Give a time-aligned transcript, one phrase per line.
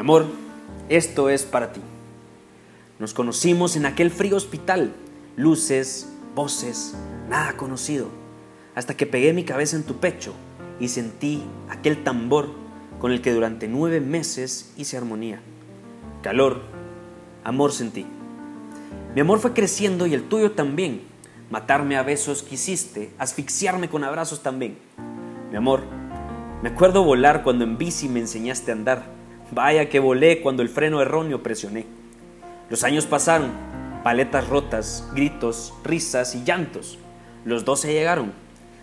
[0.00, 0.26] amor,
[0.88, 1.80] esto es para ti.
[2.98, 4.92] Nos conocimos en aquel frío hospital,
[5.36, 6.94] luces, voces,
[7.28, 8.08] nada conocido,
[8.74, 10.34] hasta que pegué mi cabeza en tu pecho
[10.80, 12.48] y sentí aquel tambor
[13.00, 15.40] con el que durante nueve meses hice armonía.
[16.22, 16.62] Calor,
[17.44, 18.06] amor sentí.
[19.14, 21.02] Mi amor fue creciendo y el tuyo también.
[21.50, 24.78] Matarme a besos quisiste, asfixiarme con abrazos también.
[25.50, 25.82] Mi amor,
[26.62, 29.04] me acuerdo volar cuando en bici me enseñaste a andar.
[29.54, 31.86] Vaya que volé cuando el freno erróneo presioné.
[32.70, 33.52] Los años pasaron,
[34.02, 36.98] paletas rotas, gritos, risas y llantos.
[37.44, 38.32] Los doce llegaron.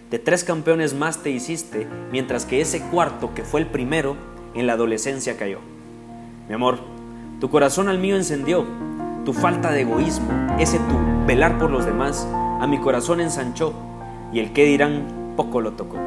[0.09, 4.15] De tres campeones más te hiciste, mientras que ese cuarto, que fue el primero,
[4.55, 5.59] en la adolescencia cayó.
[6.47, 6.79] Mi amor,
[7.41, 8.65] tu corazón al mío encendió.
[9.25, 12.25] Tu falta de egoísmo, ese tu velar por los demás,
[12.61, 13.73] a mi corazón ensanchó.
[14.31, 15.97] Y el que dirán, poco lo tocó.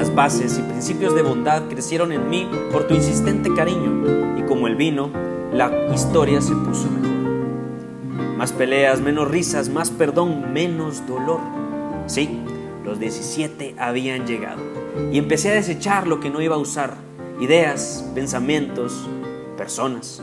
[0.00, 4.38] Las bases y principios de bondad crecieron en mí por tu insistente cariño.
[4.38, 5.10] Y como el vino,
[5.52, 8.38] la historia se puso mejor.
[8.38, 11.40] Más peleas, menos risas, más perdón, menos dolor.
[12.06, 12.40] Sí,
[12.82, 14.62] los 17 habían llegado.
[15.12, 16.94] Y empecé a desechar lo que no iba a usar.
[17.38, 19.06] Ideas, pensamientos,
[19.58, 20.22] personas.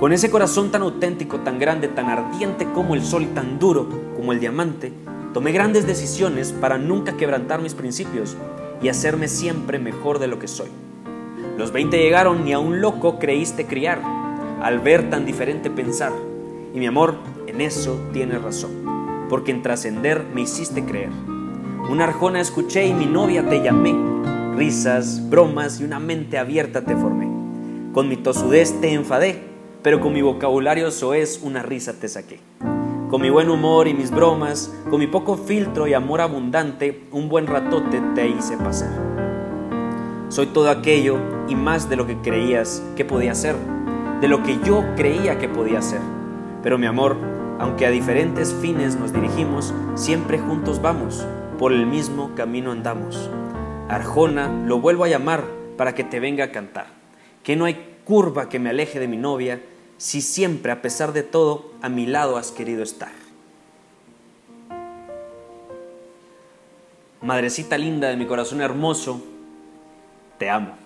[0.00, 3.88] Con ese corazón tan auténtico, tan grande, tan ardiente como el sol y tan duro
[4.16, 4.92] como el diamante,
[5.32, 8.36] tomé grandes decisiones para nunca quebrantar mis principios
[8.82, 10.68] y hacerme siempre mejor de lo que soy.
[11.58, 14.00] Los 20 llegaron y a un loco creíste criar,
[14.62, 16.12] al ver tan diferente pensar.
[16.74, 21.10] Y mi amor, en eso tienes razón, porque en trascender me hiciste creer.
[21.90, 23.94] Una arjona escuché y mi novia te llamé.
[24.56, 27.28] Risas, bromas y una mente abierta te formé.
[27.92, 29.42] Con mi tosudez te enfadé,
[29.82, 32.38] pero con mi vocabulario soez una risa te saqué.
[33.10, 37.28] Con mi buen humor y mis bromas, con mi poco filtro y amor abundante, un
[37.28, 38.90] buen ratote te hice pasar.
[40.28, 41.18] Soy todo aquello
[41.48, 43.56] y más de lo que creías que podía ser,
[44.20, 46.00] de lo que yo creía que podía ser.
[46.62, 47.16] Pero mi amor,
[47.58, 51.26] aunque a diferentes fines nos dirigimos, siempre juntos vamos,
[51.58, 53.28] por el mismo camino andamos.
[53.88, 55.42] Arjona lo vuelvo a llamar
[55.76, 57.00] para que te venga a cantar
[57.42, 59.60] que no hay curva que me aleje de mi novia
[60.00, 63.12] si siempre, a pesar de todo, a mi lado has querido estar.
[67.20, 69.22] Madrecita linda de mi corazón hermoso,
[70.38, 70.79] te amo.